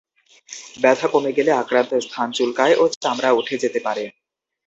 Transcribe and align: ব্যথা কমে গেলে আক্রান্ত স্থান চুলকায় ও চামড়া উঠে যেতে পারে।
ব্যথা 0.81 1.07
কমে 1.13 1.31
গেলে 1.37 1.51
আক্রান্ত 1.61 1.91
স্থান 2.05 2.27
চুলকায় 2.31 2.75
ও 2.77 2.93
চামড়া 2.95 3.29
উঠে 3.39 3.55
যেতে 3.63 3.79
পারে। 3.79 4.03